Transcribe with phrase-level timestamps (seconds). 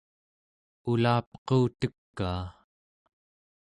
[0.91, 2.43] ulapequtekaa